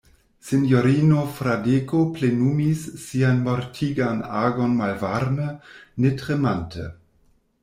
Sinjorino 0.45 1.25
Fradeko 1.35 1.99
plenumis 2.15 2.85
sian 3.03 3.37
mortigan 3.49 4.25
agon 4.41 4.75
malvarme, 4.81 5.53
ne 6.01 6.15
tremante. 6.25 6.89